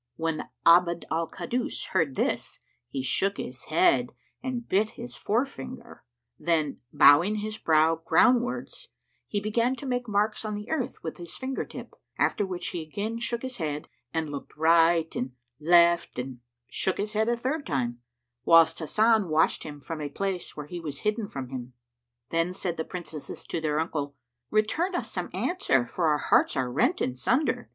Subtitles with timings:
[0.15, 2.57] '"When Abd al Kaddus heard this,
[2.89, 6.03] he shook his head and bit his forefinger;
[6.39, 8.87] then, bowing his brow groundwards
[9.27, 12.81] he began to make marks on the earth with his finger tips;[FN#109] after which he
[12.81, 17.67] again shook his head and looked right and left and shook his head a third
[17.67, 18.01] time,
[18.43, 21.73] whilst Hasan watched him from a place where he was hidden from him.
[22.29, 24.15] Then said the Princesses to their uncle,
[24.49, 27.69] "Return us some answer, for our hearts are rent in sunder."